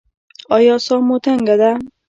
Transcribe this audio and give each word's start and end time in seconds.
ایا 0.55 0.75
ساه 0.85 1.01
مو 1.07 1.15
تنګه 1.25 1.55
ده؟ 1.61 1.71